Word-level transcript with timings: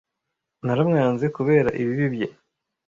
Naramwanze 0.65 1.25
kubera 1.35 1.69
ibibi 1.81 2.05
bye 2.13 2.27